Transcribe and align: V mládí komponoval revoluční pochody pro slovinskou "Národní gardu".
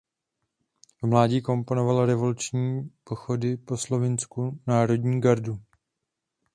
V 1.03 1.07
mládí 1.07 1.41
komponoval 1.41 2.05
revoluční 2.05 2.91
pochody 3.03 3.57
pro 3.57 3.77
slovinskou 3.77 4.57
"Národní 4.67 5.21
gardu". 5.21 5.59